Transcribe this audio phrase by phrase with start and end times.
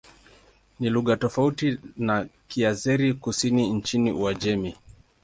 [0.79, 4.75] Ni lugha tofauti na Kiazeri-Kusini nchini Uajemi.